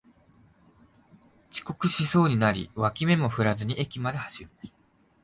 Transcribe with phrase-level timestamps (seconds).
[1.51, 4.49] 遅刻しそうになり脇目も振らずに駅まで走る